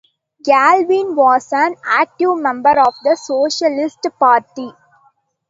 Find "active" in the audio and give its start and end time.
1.85-2.35